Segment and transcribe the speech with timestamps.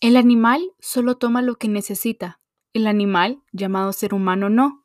[0.00, 2.40] El animal solo toma lo que necesita.
[2.72, 4.82] El animal, llamado ser humano, no.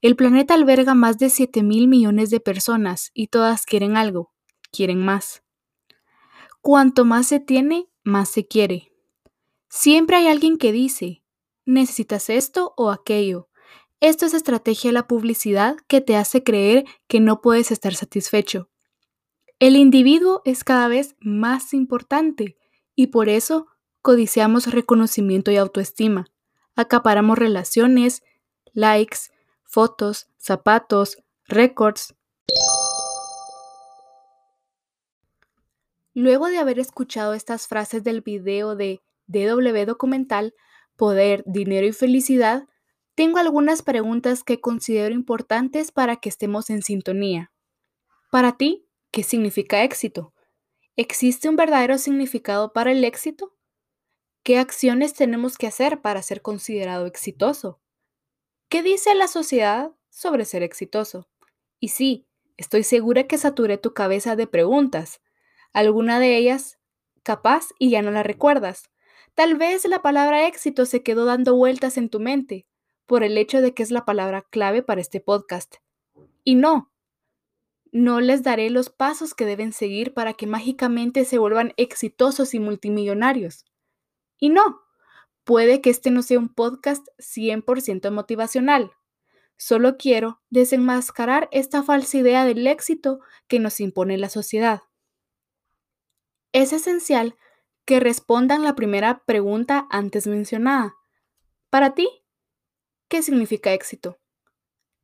[0.00, 4.32] El planeta alberga más de 7 mil millones de personas y todas quieren algo,
[4.70, 5.42] quieren más.
[6.60, 8.92] Cuanto más se tiene, más se quiere.
[9.68, 11.24] Siempre hay alguien que dice,
[11.66, 13.48] necesitas esto o aquello.
[13.98, 18.70] Esto es estrategia de la publicidad que te hace creer que no puedes estar satisfecho.
[19.58, 22.56] El individuo es cada vez más importante
[22.94, 23.66] y por eso
[24.04, 26.26] codiciamos reconocimiento y autoestima.
[26.76, 28.22] Acaparamos relaciones,
[28.74, 29.30] likes,
[29.62, 32.14] fotos, zapatos, récords.
[36.12, 40.54] Luego de haber escuchado estas frases del video de DW Documental,
[40.96, 42.68] Poder, Dinero y Felicidad,
[43.14, 47.52] tengo algunas preguntas que considero importantes para que estemos en sintonía.
[48.30, 50.34] Para ti, ¿qué significa éxito?
[50.94, 53.53] ¿Existe un verdadero significado para el éxito?
[54.44, 57.80] ¿Qué acciones tenemos que hacer para ser considerado exitoso?
[58.68, 61.30] ¿Qué dice la sociedad sobre ser exitoso?
[61.80, 62.26] Y sí,
[62.58, 65.22] estoy segura que saturé tu cabeza de preguntas.
[65.72, 66.78] Alguna de ellas
[67.22, 68.90] capaz y ya no la recuerdas.
[69.34, 72.66] Tal vez la palabra éxito se quedó dando vueltas en tu mente
[73.06, 75.76] por el hecho de que es la palabra clave para este podcast.
[76.44, 76.92] Y no,
[77.92, 82.60] no les daré los pasos que deben seguir para que mágicamente se vuelvan exitosos y
[82.60, 83.64] multimillonarios.
[84.44, 84.82] Y no,
[85.44, 88.92] puede que este no sea un podcast 100% motivacional.
[89.56, 94.82] Solo quiero desenmascarar esta falsa idea del éxito que nos impone la sociedad.
[96.52, 97.36] Es esencial
[97.86, 100.94] que respondan la primera pregunta antes mencionada.
[101.70, 102.06] Para ti,
[103.08, 104.20] ¿qué significa éxito?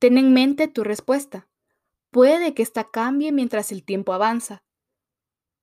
[0.00, 1.48] Ten en mente tu respuesta.
[2.10, 4.64] Puede que esta cambie mientras el tiempo avanza.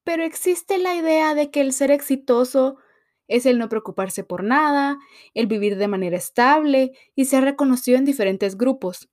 [0.03, 2.79] Pero existe la idea de que el ser exitoso
[3.27, 4.99] es el no preocuparse por nada,
[5.33, 9.09] el vivir de manera estable y ser reconocido en diferentes grupos.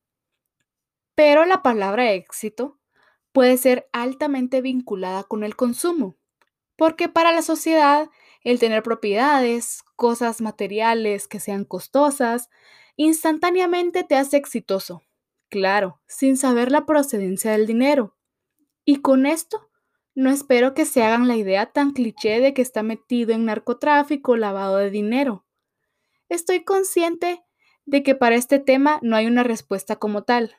[1.15, 2.79] Pero la palabra éxito
[3.33, 6.17] puede ser altamente vinculada con el consumo,
[6.77, 8.09] porque para la sociedad
[8.43, 12.51] el tener propiedades, cosas materiales que sean costosas,
[12.97, 15.03] instantáneamente te hace exitoso,
[15.49, 18.17] claro, sin saber la procedencia del dinero.
[18.85, 19.71] Y con esto
[20.15, 24.37] no espero que se hagan la idea tan cliché de que está metido en narcotráfico
[24.37, 25.45] lavado de dinero.
[26.29, 27.43] Estoy consciente
[27.85, 30.57] de que para este tema no hay una respuesta como tal,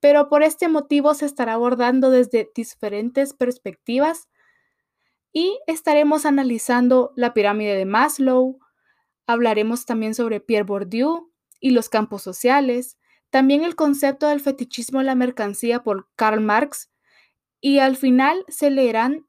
[0.00, 4.28] pero por este motivo se estará abordando desde diferentes perspectivas
[5.32, 8.60] y estaremos analizando la pirámide de Maslow,
[9.26, 12.96] hablaremos también sobre Pierre Bourdieu y los campos sociales,
[13.30, 16.90] también el concepto del fetichismo de la mercancía por Karl Marx
[17.60, 19.26] y al final se leerán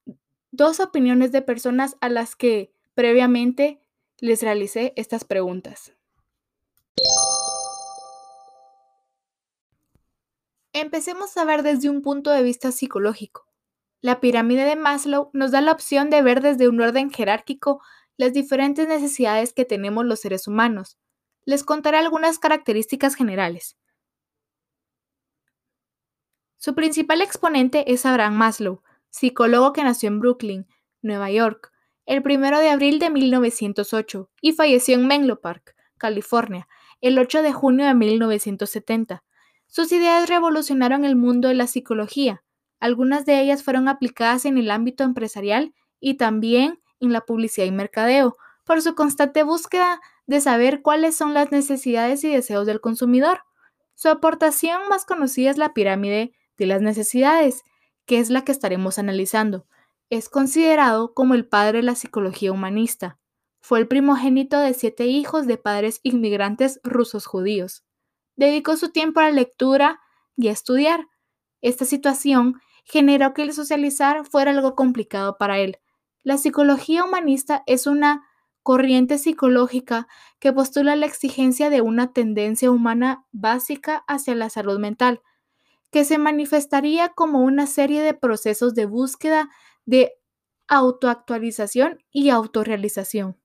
[0.52, 3.82] dos opiniones de personas a las que previamente
[4.20, 5.94] les realicé estas preguntas.
[10.74, 13.48] Empecemos a ver desde un punto de vista psicológico.
[14.02, 17.82] La pirámide de Maslow nos da la opción de ver desde un orden jerárquico
[18.18, 20.98] las diferentes necesidades que tenemos los seres humanos.
[21.46, 23.79] Les contaré algunas características generales.
[26.62, 30.68] Su principal exponente es Abraham Maslow, psicólogo que nació en Brooklyn,
[31.02, 31.72] Nueva York,
[32.06, 36.68] el 1 de abril de 1908 y falleció en Menlo Park, California,
[37.00, 39.24] el 8 de junio de 1970.
[39.68, 42.44] Sus ideas revolucionaron el mundo de la psicología.
[42.82, 47.72] Algunas de ellas fueron aplicadas en el ámbito empresarial y también en la publicidad y
[47.72, 53.44] mercadeo, por su constante búsqueda de saber cuáles son las necesidades y deseos del consumidor.
[53.96, 57.64] Su aportación más conocida es la pirámide de las necesidades,
[58.06, 59.66] que es la que estaremos analizando.
[60.10, 63.18] Es considerado como el padre de la psicología humanista.
[63.62, 67.84] Fue el primogénito de siete hijos de padres inmigrantes rusos judíos.
[68.36, 70.00] Dedicó su tiempo a la lectura
[70.36, 71.08] y a estudiar.
[71.62, 75.78] Esta situación generó que el socializar fuera algo complicado para él.
[76.24, 78.24] La psicología humanista es una
[78.64, 80.08] corriente psicológica
[80.40, 85.22] que postula la exigencia de una tendencia humana básica hacia la salud mental,
[85.92, 89.50] que se manifestaría como una serie de procesos de búsqueda
[89.86, 90.14] de
[90.68, 93.38] autoactualización y autorrealización.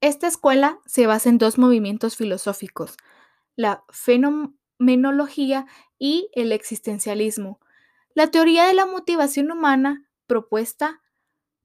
[0.00, 2.96] Esta escuela se basa en dos movimientos filosóficos,
[3.56, 5.66] la fenomenología
[5.98, 7.58] y el existencialismo.
[8.14, 11.02] La teoría de la motivación humana, propuesta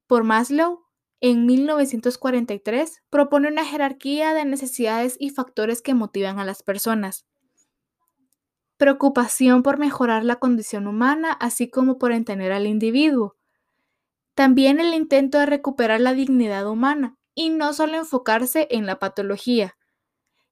[0.08, 0.86] por Maslow
[1.20, 7.28] en 1943, propone una jerarquía de necesidades y factores que motivan a las personas
[8.78, 13.36] preocupación por mejorar la condición humana, así como por entender al individuo.
[14.36, 19.76] También el intento de recuperar la dignidad humana y no solo enfocarse en la patología.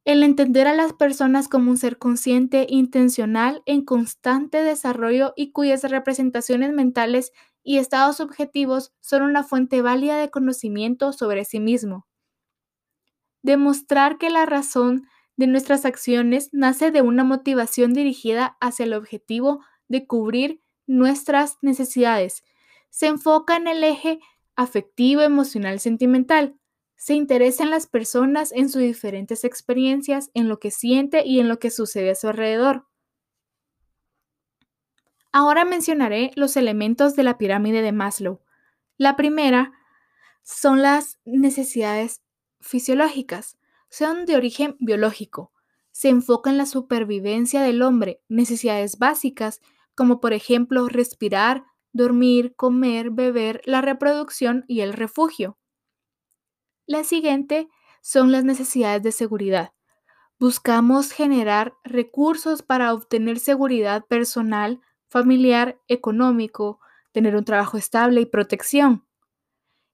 [0.05, 5.83] El entender a las personas como un ser consciente, intencional, en constante desarrollo y cuyas
[5.83, 7.31] representaciones mentales
[7.63, 12.07] y estados subjetivos son una fuente válida de conocimiento sobre sí mismo.
[13.43, 15.07] Demostrar que la razón
[15.41, 22.43] de nuestras acciones nace de una motivación dirigida hacia el objetivo de cubrir nuestras necesidades.
[22.91, 24.19] Se enfoca en el eje
[24.55, 26.59] afectivo, emocional, sentimental,
[26.95, 31.49] se interesa en las personas, en sus diferentes experiencias, en lo que siente y en
[31.49, 32.85] lo que sucede a su alrededor.
[35.31, 38.41] Ahora mencionaré los elementos de la pirámide de Maslow.
[38.95, 39.71] La primera
[40.43, 42.21] son las necesidades
[42.59, 43.57] fisiológicas.
[43.91, 45.51] Son de origen biológico.
[45.91, 49.59] Se enfoca en la supervivencia del hombre, necesidades básicas
[49.95, 55.57] como por ejemplo respirar, dormir, comer, beber, la reproducción y el refugio.
[56.85, 57.67] La siguiente
[58.01, 59.73] son las necesidades de seguridad.
[60.39, 64.79] Buscamos generar recursos para obtener seguridad personal,
[65.09, 66.79] familiar, económico,
[67.11, 69.05] tener un trabajo estable y protección.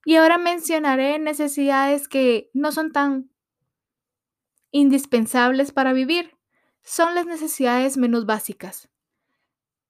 [0.06, 3.32] Y ahora mencionaré necesidades que no son tan
[4.72, 6.38] indispensables para vivir.
[6.84, 8.90] Son las necesidades menos básicas.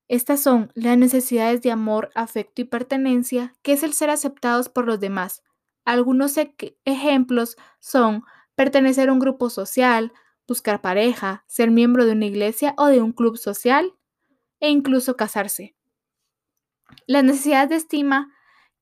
[0.08, 4.86] Estas son las necesidades de amor, afecto y pertenencia, que es el ser aceptados por
[4.86, 5.44] los demás,
[5.88, 6.36] algunos
[6.84, 8.26] ejemplos son
[8.56, 10.12] pertenecer a un grupo social,
[10.46, 13.96] buscar pareja, ser miembro de una iglesia o de un club social
[14.60, 15.78] e incluso casarse.
[17.06, 18.34] La necesidad de estima,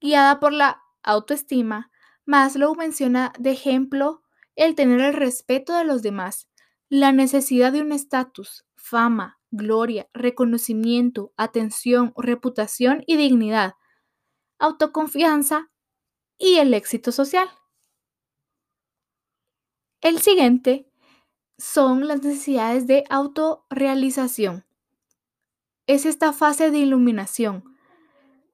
[0.01, 1.91] guiada por la autoestima,
[2.25, 4.23] Maslow menciona de ejemplo
[4.55, 6.47] el tener el respeto de los demás,
[6.89, 13.73] la necesidad de un estatus, fama, gloria, reconocimiento, atención, reputación y dignidad,
[14.59, 15.71] autoconfianza
[16.37, 17.49] y el éxito social.
[20.01, 20.89] El siguiente
[21.57, 24.65] son las necesidades de autorrealización.
[25.87, 27.63] Es esta fase de iluminación,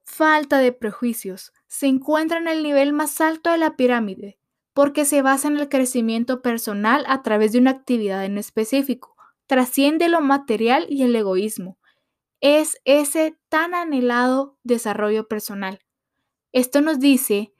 [0.04, 1.54] falta de prejuicios.
[1.68, 4.41] Se encuentra en el nivel más alto de la pirámide
[4.74, 9.16] porque se basa en el crecimiento personal a través de una actividad en específico.
[9.48, 11.78] Trasciende lo material y el egoísmo.
[12.40, 15.80] Es ese tan anhelado desarrollo personal.
[16.54, 17.54] Esto nos dice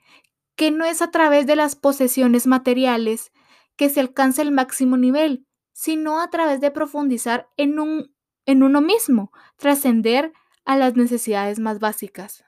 [0.56, 3.32] que no es a través de las posesiones materiales
[3.76, 8.14] que se alcanza el máximo nivel, sino a través de profundizar en, un,
[8.46, 10.32] en uno mismo, trascender
[10.64, 12.44] a las necesidades más básicas.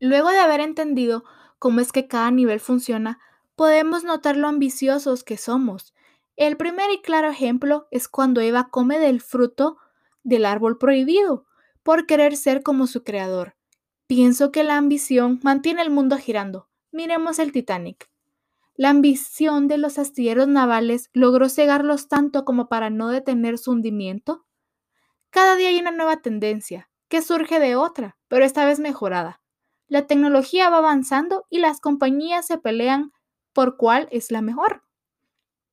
[0.00, 1.24] Luego de haber entendido
[1.58, 3.18] cómo es que cada nivel funciona,
[3.56, 5.94] podemos notar lo ambiciosos que somos.
[6.36, 9.78] El primer y claro ejemplo es cuando Eva come del fruto
[10.22, 11.46] del árbol prohibido
[11.82, 13.54] por querer ser como su creador.
[14.06, 16.68] Pienso que la ambición mantiene el mundo girando.
[16.90, 18.10] Miremos el Titanic.
[18.76, 24.44] La ambición de los astilleros navales logró cegarlos tanto como para no detener su hundimiento.
[25.30, 29.40] Cada día hay una nueva tendencia, que surge de otra, pero esta vez mejorada.
[29.88, 33.12] La tecnología va avanzando y las compañías se pelean
[33.52, 34.82] por cuál es la mejor.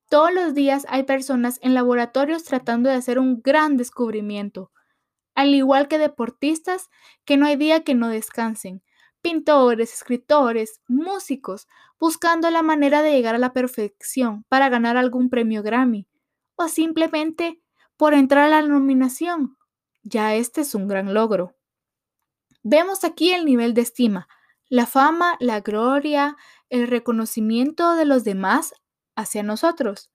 [0.08, 4.70] Todos los días hay personas en laboratorios tratando de hacer un gran descubrimiento,
[5.34, 6.90] al igual que deportistas
[7.24, 8.82] que no hay día que no descansen,
[9.22, 11.66] pintores, escritores, músicos,
[11.98, 16.06] buscando la manera de llegar a la perfección para ganar algún premio Grammy,
[16.56, 17.62] o simplemente
[17.96, 19.56] por entrar a la nominación.
[20.02, 21.54] Ya este es un gran logro.
[22.62, 24.28] Vemos aquí el nivel de estima,
[24.68, 26.36] la fama, la gloria,
[26.70, 28.72] el reconocimiento de los demás
[29.16, 30.10] hacia nosotros.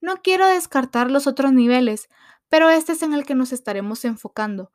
[0.00, 2.08] No quiero descartar los otros niveles,
[2.48, 4.72] pero este es en el que nos estaremos enfocando.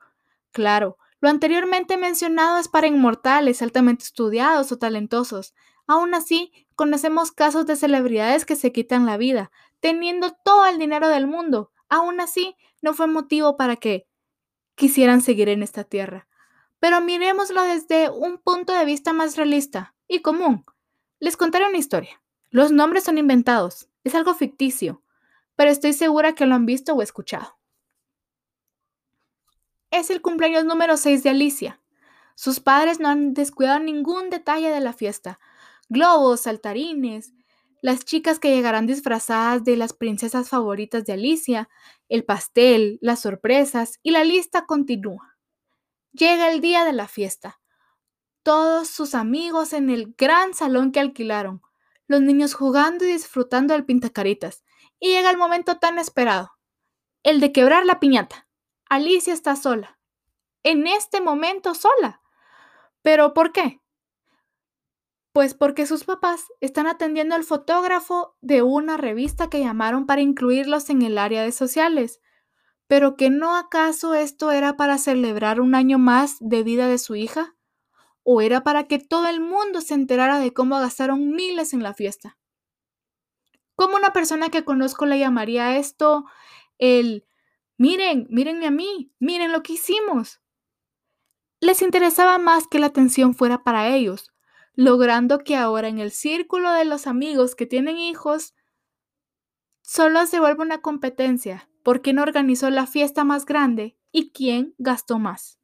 [0.50, 5.54] Claro, lo anteriormente mencionado es para inmortales, altamente estudiados o talentosos.
[5.86, 11.08] Aún así, conocemos casos de celebridades que se quitan la vida, teniendo todo el dinero
[11.08, 11.70] del mundo.
[11.88, 14.06] Aún así, no fue motivo para que
[14.74, 16.28] quisieran seguir en esta tierra.
[16.80, 20.64] Pero miremoslo desde un punto de vista más realista y común.
[21.18, 22.22] Les contaré una historia.
[22.50, 25.02] Los nombres son inventados, es algo ficticio,
[25.56, 27.58] pero estoy segura que lo han visto o escuchado.
[29.90, 31.80] Es el cumpleaños número 6 de Alicia.
[32.34, 35.40] Sus padres no han descuidado ningún detalle de la fiesta.
[35.88, 37.32] Globos, saltarines,
[37.80, 41.68] las chicas que llegarán disfrazadas de las princesas favoritas de Alicia,
[42.08, 45.35] el pastel, las sorpresas y la lista continúa.
[46.16, 47.60] Llega el día de la fiesta.
[48.42, 51.62] Todos sus amigos en el gran salón que alquilaron,
[52.06, 54.64] los niños jugando y disfrutando del pintacaritas.
[55.00, 56.52] Y llega el momento tan esperado,
[57.22, 58.48] el de quebrar la piñata.
[58.88, 59.96] Alicia está sola
[60.66, 62.20] en este momento sola.
[63.00, 63.80] ¿Pero por qué?
[65.32, 70.90] Pues porque sus papás están atendiendo al fotógrafo de una revista que llamaron para incluirlos
[70.90, 72.20] en el área de sociales.
[72.88, 77.16] ¿Pero que no acaso esto era para celebrar un año más de vida de su
[77.16, 77.56] hija?
[78.22, 81.94] ¿O era para que todo el mundo se enterara de cómo gastaron miles en la
[81.94, 82.38] fiesta?
[83.74, 86.24] ¿Cómo una persona que conozco le llamaría esto
[86.78, 87.26] el,
[87.76, 90.40] miren, mírenme a mí, miren lo que hicimos?
[91.60, 94.32] Les interesaba más que la atención fuera para ellos,
[94.74, 98.54] logrando que ahora en el círculo de los amigos que tienen hijos,
[99.82, 105.20] solo se vuelva una competencia por quién organizó la fiesta más grande y quién gastó
[105.20, 105.60] más.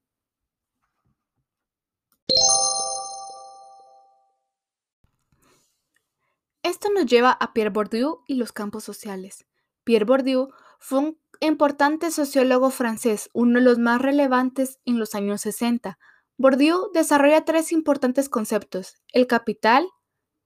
[6.62, 9.46] Esto nos lleva a Pierre Bourdieu y los campos sociales.
[9.82, 15.40] Pierre Bourdieu fue un importante sociólogo francés, uno de los más relevantes en los años
[15.40, 15.98] 60.
[16.36, 19.88] Bourdieu desarrolla tres importantes conceptos, el capital,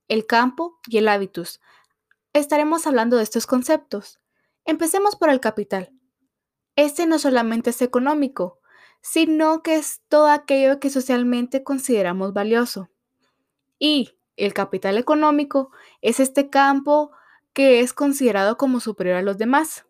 [0.07, 1.61] el campo y el hábitus.
[2.33, 4.19] Estaremos hablando de estos conceptos.
[4.67, 5.93] Empecemos por el capital.
[6.75, 8.59] Este no solamente es económico,
[9.01, 12.89] sino que es todo aquello que socialmente consideramos valioso.
[13.79, 15.71] Y el capital económico
[16.01, 17.11] es este campo
[17.53, 19.85] que es considerado como superior a los demás.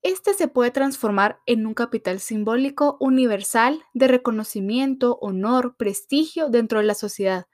[0.00, 6.86] Este se puede transformar en un capital simbólico universal de reconocimiento, honor, prestigio dentro de
[6.86, 7.48] la sociedad.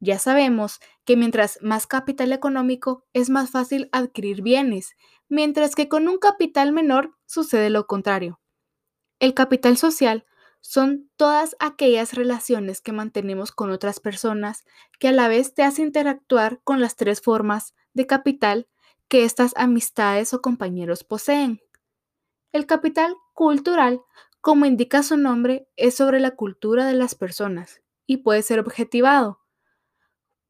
[0.00, 4.94] Ya sabemos que mientras más capital económico es más fácil adquirir bienes,
[5.28, 8.40] mientras que con un capital menor sucede lo contrario.
[9.18, 10.24] El capital social
[10.60, 14.64] son todas aquellas relaciones que mantenemos con otras personas
[14.98, 18.68] que a la vez te hacen interactuar con las tres formas de capital
[19.08, 21.60] que estas amistades o compañeros poseen.
[22.52, 24.02] El capital cultural,
[24.40, 29.40] como indica su nombre, es sobre la cultura de las personas y puede ser objetivado.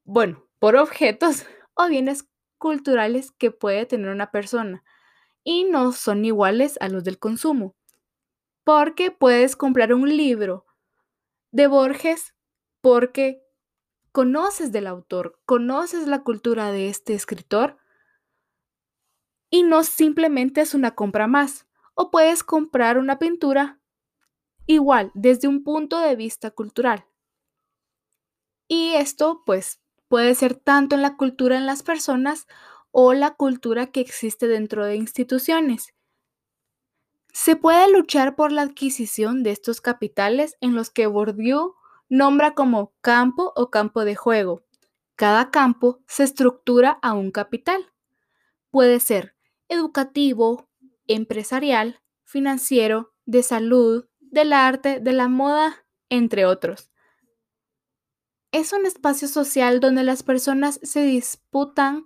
[0.04, 1.44] Bueno, por objetos
[1.74, 2.28] o bienes
[2.58, 4.84] culturales que puede tener una persona
[5.44, 7.74] y no son iguales a los del consumo.
[8.64, 10.66] Porque puedes comprar un libro
[11.52, 12.34] de Borges
[12.80, 13.42] porque
[14.12, 17.78] conoces del autor, conoces la cultura de este escritor
[19.50, 23.80] y no simplemente es una compra más o puedes comprar una pintura
[24.66, 27.06] igual desde un punto de vista cultural.
[28.68, 32.46] Y esto pues puede ser tanto en la cultura en las personas
[32.90, 35.94] o la cultura que existe dentro de instituciones.
[37.32, 41.74] Se puede luchar por la adquisición de estos capitales en los que Bourdieu
[42.08, 44.62] nombra como campo o campo de juego.
[45.14, 47.92] Cada campo se estructura a un capital.
[48.70, 49.34] Puede ser
[49.68, 50.68] educativo,
[51.06, 56.90] empresarial, financiero, de salud, del arte, de la moda, entre otros.
[58.52, 62.04] Es un espacio social donde las personas se disputan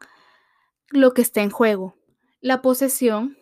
[0.88, 1.96] lo que está en juego,
[2.40, 3.38] la posesión,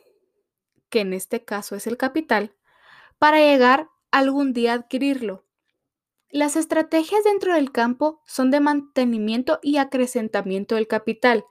[0.88, 2.54] que en este caso es el capital,
[3.18, 5.46] para llegar algún día a adquirirlo.
[6.28, 11.44] Las estrategias dentro del campo son de mantenimiento y acrecentamiento del capital,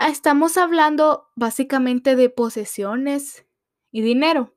[0.00, 3.46] Estamos hablando básicamente de posesiones
[3.90, 4.54] y dinero.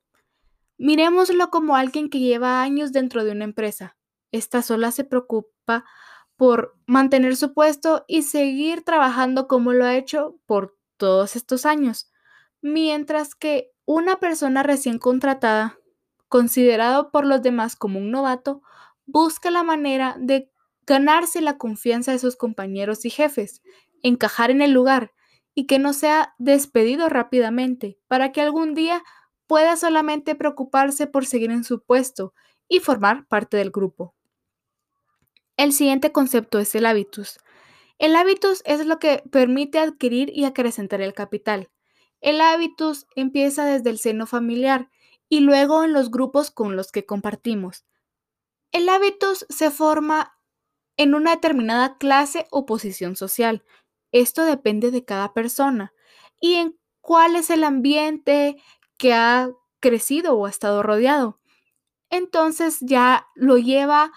[0.78, 3.98] Miremoslo como alguien que lleva años dentro de una empresa.
[4.32, 5.04] Esta sola se
[6.38, 12.12] por mantener su puesto y seguir trabajando como lo ha hecho por todos estos años,
[12.62, 15.80] mientras que una persona recién contratada,
[16.28, 18.62] considerado por los demás como un novato,
[19.06, 20.52] busca la manera de
[20.86, 23.62] ganarse la confianza de sus compañeros y jefes,
[24.04, 25.14] encajar en el lugar
[25.56, 29.04] y que no sea despedido rápidamente, para que algún día
[29.48, 32.34] pueda solamente preocuparse por seguir en su puesto
[32.68, 34.17] y formar parte del grupo.
[35.58, 37.40] El siguiente concepto es el hábitus.
[38.00, 41.70] El hábitus es lo que permite adquirir y acrecentar el capital.
[42.22, 44.90] El hábitus empieza desde el seno familiar
[45.30, 47.86] y luego en los grupos con los que compartimos.
[48.72, 50.38] El hábitus se forma
[50.96, 53.64] en una determinada clase o posición social,
[54.12, 55.94] esto depende de cada persona
[56.40, 58.58] y en cuál es el ambiente
[58.98, 59.50] que ha
[59.80, 61.40] crecido o ha estado rodeado.
[62.10, 64.12] Entonces ya lo lleva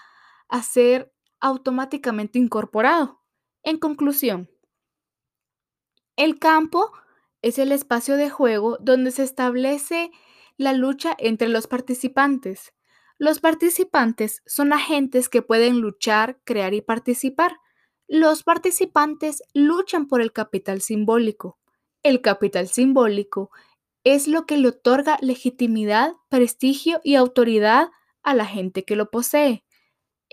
[0.47, 3.21] a ser automáticamente incorporado.
[3.63, 4.49] En conclusión,
[6.15, 6.91] el campo
[7.41, 10.11] es el espacio de juego donde se establece
[10.57, 12.73] la lucha entre los participantes.
[13.17, 17.57] Los participantes son agentes que pueden luchar, crear y participar.
[18.07, 21.59] Los participantes luchan por el capital simbólico.
[22.03, 23.49] El capital simbólico
[24.03, 27.89] es lo que le otorga legitimidad, prestigio y autoridad
[28.23, 29.63] a la gente que lo posee.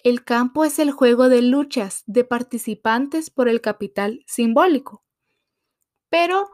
[0.05, 5.03] El campo es el juego de luchas de participantes por el capital simbólico.
[6.09, 6.51] Pero,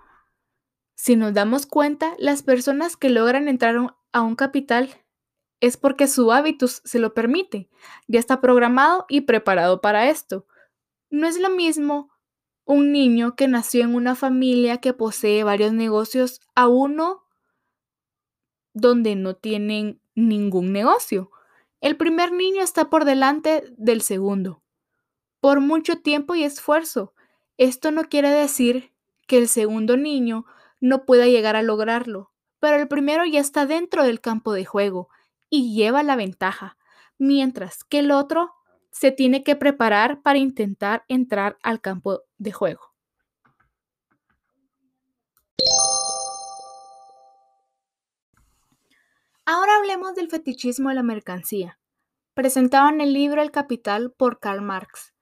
[0.94, 4.90] si nos damos cuenta, las personas que logran entrar a un capital
[5.60, 7.68] es porque su hábitus se lo permite.
[8.06, 10.46] Ya está programado y preparado para esto.
[11.10, 12.10] No es lo mismo
[12.64, 17.24] un niño que nació en una familia que posee varios negocios a uno
[18.72, 21.30] donde no tienen ningún negocio.
[21.84, 24.62] El primer niño está por delante del segundo,
[25.40, 27.12] por mucho tiempo y esfuerzo.
[27.58, 28.94] Esto no quiere decir
[29.26, 30.46] que el segundo niño
[30.80, 35.10] no pueda llegar a lograrlo, pero el primero ya está dentro del campo de juego
[35.50, 36.78] y lleva la ventaja,
[37.18, 38.54] mientras que el otro
[38.90, 42.93] se tiene que preparar para intentar entrar al campo de juego.
[49.46, 51.78] Ahora hablemos del fetichismo de la mercancía.
[52.32, 55.12] Presentado en el libro El Capital por Karl Marx.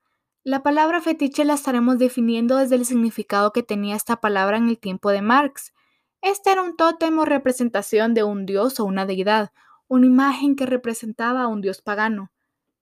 [0.44, 4.78] La palabra fetiche la estaremos definiendo desde el significado que tenía esta palabra en el
[4.78, 5.72] tiempo de Marx.
[6.20, 9.50] Este era un tótem o representación de un dios o una deidad,
[9.88, 12.30] una imagen que representaba a un dios pagano.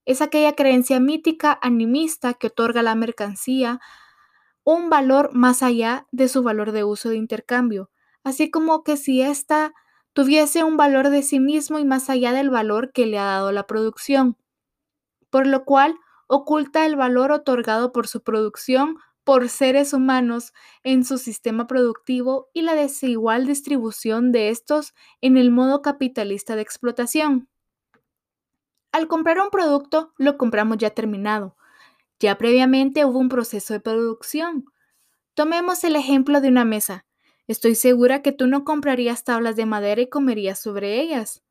[0.05, 3.79] Es aquella creencia mítica animista que otorga a la mercancía
[4.63, 7.89] un valor más allá de su valor de uso de intercambio,
[8.23, 9.73] así como que si ésta
[10.13, 13.51] tuviese un valor de sí mismo y más allá del valor que le ha dado
[13.51, 14.37] la producción,
[15.29, 15.95] por lo cual
[16.27, 20.53] oculta el valor otorgado por su producción por seres humanos
[20.83, 26.63] en su sistema productivo y la desigual distribución de estos en el modo capitalista de
[26.63, 27.47] explotación.
[28.91, 31.55] Al comprar un producto, lo compramos ya terminado.
[32.19, 34.65] Ya previamente hubo un proceso de producción.
[35.33, 37.05] Tomemos el ejemplo de una mesa.
[37.47, 41.43] Estoy segura que tú no comprarías tablas de madera y comerías sobre ellas.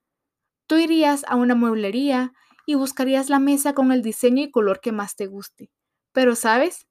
[0.67, 2.33] Tú irías a una mueblería
[2.65, 5.71] y buscarías la mesa con el diseño y color que más te guste.
[6.13, 6.87] Pero, ¿sabes?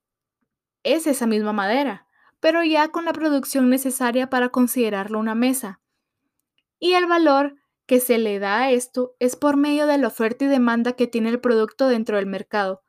[0.84, 2.08] Es esa misma madera,
[2.40, 5.82] pero ya con la producción necesaria para considerarlo una mesa.
[6.80, 10.46] Y el valor que se le da a esto es por medio de la oferta
[10.46, 12.84] y demanda que tiene el producto dentro del mercado.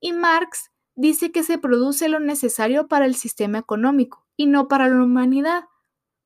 [0.00, 4.88] Y Marx dice que se produce lo necesario para el sistema económico y no para
[4.88, 5.64] la humanidad.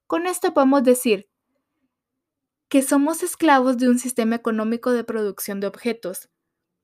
[0.06, 1.28] Con esto podemos decir
[2.68, 6.28] que somos esclavos de un sistema económico de producción de objetos.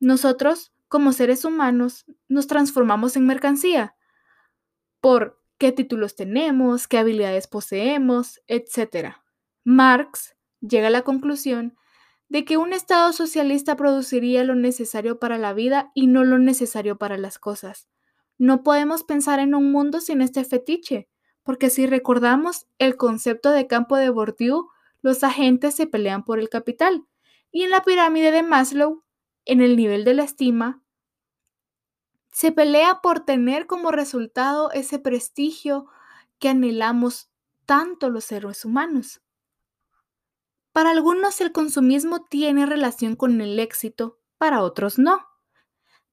[0.00, 3.94] Nosotros, como seres humanos, nos transformamos en mercancía
[5.00, 9.16] por qué títulos tenemos, qué habilidades poseemos, etc.
[9.64, 11.76] Marx llega a la conclusión
[12.30, 16.96] de que un Estado socialista produciría lo necesario para la vida y no lo necesario
[16.96, 17.88] para las cosas.
[18.38, 21.08] No podemos pensar en un mundo sin este fetiche,
[21.48, 24.68] porque si recordamos el concepto de campo de Bourdieu,
[25.00, 27.06] los agentes se pelean por el capital.
[27.50, 29.02] Y en la pirámide de Maslow,
[29.46, 30.82] en el nivel de la estima,
[32.30, 35.86] se pelea por tener como resultado ese prestigio
[36.38, 37.30] que anhelamos
[37.64, 39.22] tanto los seres humanos.
[40.72, 45.26] Para algunos el consumismo tiene relación con el éxito, para otros no.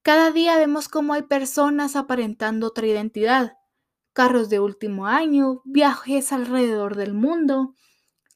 [0.01, 3.57] Cada día vemos cómo hay personas aparentando otra identidad,
[4.15, 7.75] carros de último año, viajes alrededor del mundo,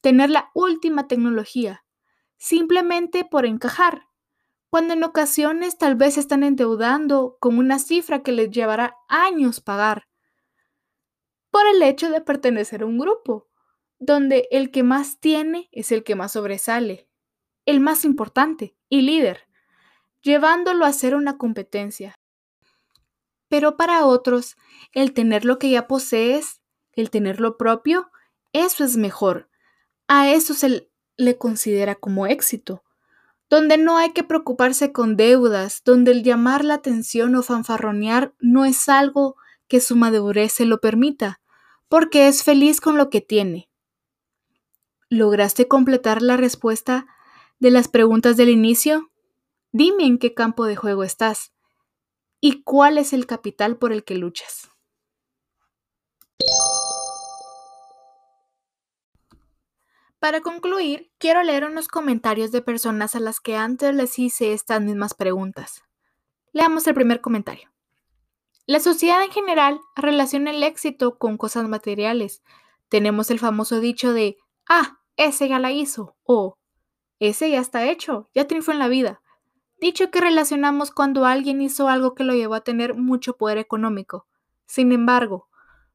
[0.02, 1.84] tener la última tecnología,
[2.36, 4.02] simplemente por encajar,
[4.68, 10.06] cuando en ocasiones tal vez están endeudando con una cifra que les llevará años pagar,
[11.50, 13.48] por el hecho de pertenecer a un grupo,
[13.98, 17.08] donde el que más tiene es el que más sobresale,
[17.64, 19.46] el más importante y líder,
[20.20, 22.14] llevándolo a ser una competencia.
[23.50, 24.56] Pero para otros,
[24.92, 28.08] el tener lo que ya posees, el tener lo propio,
[28.52, 29.50] eso es mejor.
[30.06, 32.84] A eso se le considera como éxito,
[33.50, 38.64] donde no hay que preocuparse con deudas, donde el llamar la atención o fanfarronear no
[38.64, 39.34] es algo
[39.66, 41.40] que su madurez se lo permita,
[41.88, 43.68] porque es feliz con lo que tiene.
[45.08, 47.06] ¿Lograste completar la respuesta
[47.58, 49.10] de las preguntas del inicio?
[49.72, 51.52] Dime en qué campo de juego estás
[52.40, 54.70] y cuál es el capital por el que luchas.
[60.18, 64.80] Para concluir, quiero leer unos comentarios de personas a las que antes les hice estas
[64.80, 65.82] mismas preguntas.
[66.52, 67.70] Leamos el primer comentario.
[68.66, 72.42] La sociedad en general relaciona el éxito con cosas materiales.
[72.88, 74.36] Tenemos el famoso dicho de,
[74.68, 76.58] ah, ese ya la hizo, o
[77.18, 79.22] ese ya está hecho, ya triunfó en la vida
[79.80, 84.26] dicho que relacionamos cuando alguien hizo algo que lo llevó a tener mucho poder económico.
[84.66, 85.48] Sin embargo,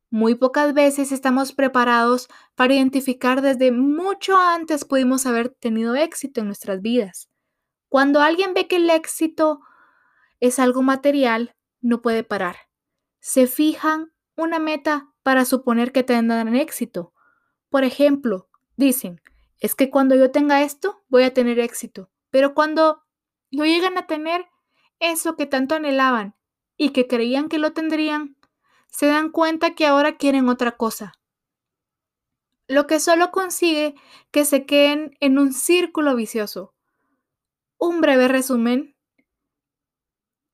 [0.09, 6.47] Muy pocas veces estamos preparados para identificar desde mucho antes pudimos haber tenido éxito en
[6.47, 7.29] nuestras vidas.
[7.89, 9.59] Cuando alguien ve que el éxito
[10.39, 12.55] es algo material, no puede parar.
[13.19, 17.13] Se fijan una meta para suponer que tendrán éxito.
[17.69, 19.21] Por ejemplo, dicen,
[19.59, 22.09] es que cuando yo tenga esto, voy a tener éxito.
[22.29, 23.03] Pero cuando
[23.55, 24.47] lo llegan a tener,
[24.99, 26.35] eso que tanto anhelaban
[26.77, 28.37] y que creían que lo tendrían,
[28.89, 31.13] se dan cuenta que ahora quieren otra cosa.
[32.67, 33.95] Lo que solo consigue
[34.31, 36.73] que se queden en un círculo vicioso.
[37.77, 38.95] Un breve resumen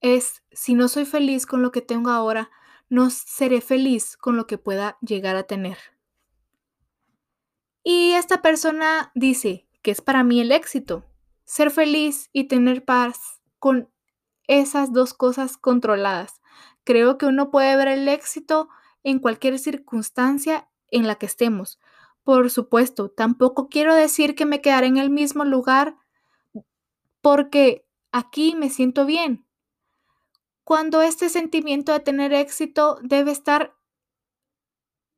[0.02, 2.50] es, si no soy feliz con lo que tengo ahora,
[2.90, 5.78] no seré feliz con lo que pueda llegar a tener.
[7.84, 11.11] Y esta persona dice que es para mí el éxito,
[11.52, 13.92] ser feliz y tener paz con
[14.48, 16.42] esas dos cosas controladas.
[16.86, 18.70] Creo que uno puede ver el éxito
[19.04, 21.78] en cualquier circunstancia en la que estemos.
[22.24, 25.98] Por supuesto, tampoco quiero decir que me quedaré en el mismo lugar
[27.20, 29.46] porque aquí me siento bien.
[30.64, 33.76] Cuando este sentimiento de tener éxito debe estar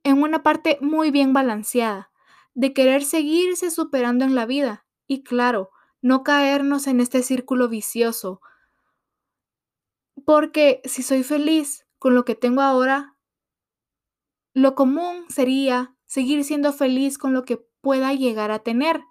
[0.02, 2.12] en una parte muy bien balanceada,
[2.56, 5.70] de querer seguirse superando en la vida y claro,
[6.04, 8.42] no caernos en este círculo vicioso
[10.26, 13.16] porque si soy feliz con lo que tengo ahora,
[14.54, 19.02] lo común sería seguir siendo feliz con lo que pueda llegar a tener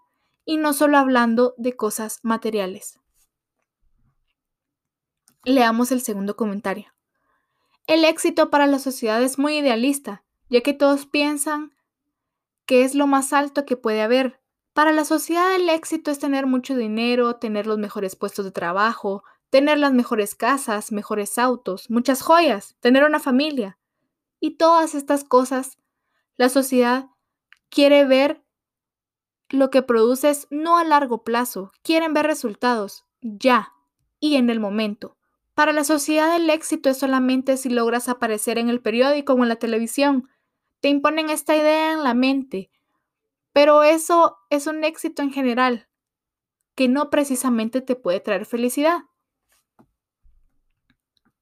[0.44, 3.00] y no solo hablando de cosas materiales.
[5.44, 6.92] Leamos el segundo comentario.
[7.86, 11.74] El éxito para la sociedad es muy idealista, ya que todos piensan
[12.66, 14.41] que es lo más alto que puede haber.
[14.72, 19.22] Para la sociedad el éxito es tener mucho dinero, tener los mejores puestos de trabajo,
[19.50, 23.78] tener las mejores casas, mejores autos, muchas joyas, tener una familia.
[24.40, 25.78] Y todas estas cosas,
[26.36, 27.10] la sociedad
[27.68, 28.42] quiere ver
[29.50, 33.74] lo que produces no a largo plazo, quieren ver resultados ya
[34.20, 35.18] y en el momento.
[35.52, 39.50] Para la sociedad el éxito es solamente si logras aparecer en el periódico o en
[39.50, 40.30] la televisión.
[40.80, 42.70] Te imponen esta idea en la mente,
[43.52, 45.88] pero eso es un éxito en general,
[46.74, 49.02] que no precisamente te puede traer felicidad.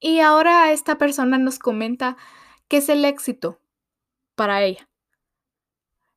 [0.01, 2.17] Y ahora esta persona nos comenta
[2.69, 3.61] qué es el éxito
[4.35, 4.89] para ella.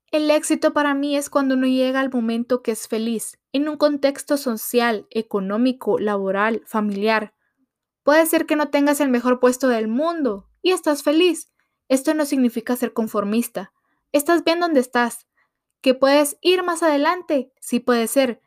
[0.09, 3.77] El éxito para mí es cuando uno llega al momento que es feliz, en un
[3.77, 7.33] contexto social, económico, laboral, familiar.
[8.03, 11.51] Puede ser que no tengas el mejor puesto del mundo y estás feliz.
[11.89, 13.73] Esto no significa ser conformista.
[14.11, 15.27] Estás bien donde estás.
[15.83, 18.41] Que puedes ir más adelante, sí puede ser.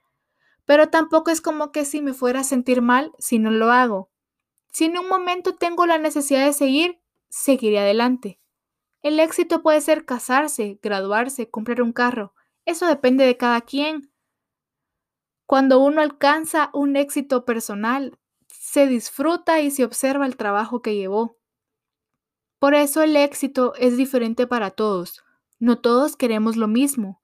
[0.65, 4.11] Pero tampoco es como que si me fuera a sentir mal si no lo hago.
[4.73, 8.41] Si en un momento tengo la necesidad de seguir, seguiré adelante.
[9.03, 12.33] El éxito puede ser casarse, graduarse, comprar un carro.
[12.65, 14.11] Eso depende de cada quien.
[15.45, 18.19] Cuando uno alcanza un éxito personal,
[18.49, 21.37] se disfruta y se observa el trabajo que llevó.
[22.59, 25.23] Por eso el éxito es diferente para todos.
[25.59, 27.23] No todos queremos lo mismo.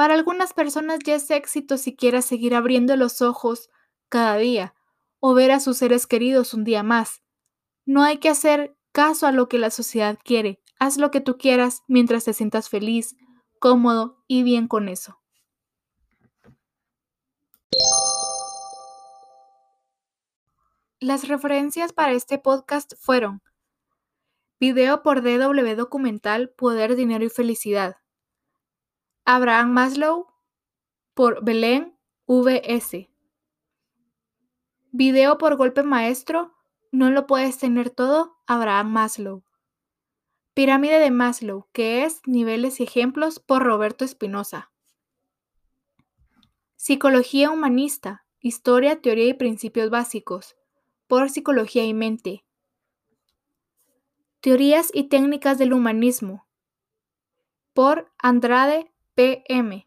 [0.00, 3.68] Para algunas personas ya es éxito si quieres seguir abriendo los ojos
[4.08, 4.74] cada día,
[5.18, 7.20] o ver a sus seres queridos un día más.
[7.84, 10.62] No hay que hacer caso a lo que la sociedad quiere.
[10.78, 13.14] Haz lo que tú quieras mientras te sientas feliz,
[13.58, 15.20] cómodo y bien con eso.
[20.98, 23.42] Las referencias para este podcast fueron
[24.58, 27.99] Video por DW Documental Poder, Dinero y Felicidad.
[29.32, 30.26] Abraham Maslow
[31.14, 33.08] por Belén VS.
[34.90, 36.52] Video por golpe maestro,
[36.90, 39.44] no lo puedes tener todo, Abraham Maslow.
[40.52, 44.72] Pirámide de Maslow, que es Niveles y Ejemplos por Roberto Espinosa.
[46.74, 50.56] Psicología Humanista, Historia, Teoría y Principios Básicos,
[51.06, 52.44] por Psicología y Mente.
[54.40, 56.48] Teorías y Técnicas del Humanismo,
[57.74, 58.90] por Andrade
[59.20, 59.86] P.M.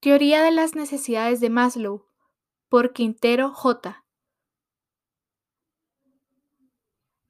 [0.00, 2.06] Teoría de las necesidades de Maslow,
[2.70, 4.06] por Quintero J.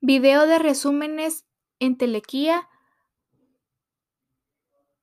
[0.01, 1.45] Video de resúmenes
[1.81, 2.69] en Telequía,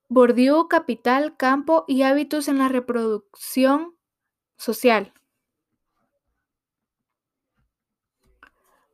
[0.07, 3.97] Bourdieu, Capital, Campo y Hábitos en la Reproducción
[4.55, 5.13] Social.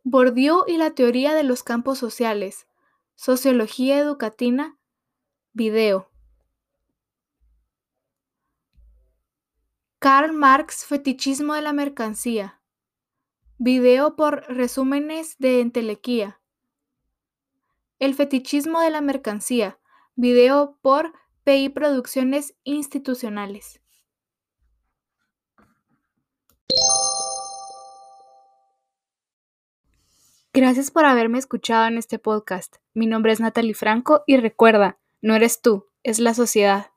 [0.04, 2.65] Bourdieu y la teoría de los campos sociales.
[3.13, 4.76] Sociología educativa.
[5.56, 6.10] Video.
[10.00, 12.60] Karl Marx Fetichismo de la mercancía.
[13.60, 16.42] Video por resúmenes de Entelequía.
[18.00, 19.80] El fetichismo de la mercancía.
[20.16, 21.13] Video por
[21.44, 23.80] PI Producciones Institucionales.
[30.52, 32.78] Gracias por haberme escuchado en este podcast.
[32.96, 36.92] Mi nombre es Natalie Franco y recuerda, no eres tú, es la sociedad.